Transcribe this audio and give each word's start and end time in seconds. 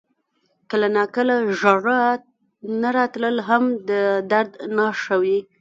•کله 0.69 0.87
ناکله 0.97 1.35
ژړا 1.59 2.03
نه 2.81 2.89
راتلل 2.97 3.37
هم 3.47 3.63
د 3.89 3.91
درد 4.31 4.51
نښه 4.75 5.15
وي. 5.21 5.39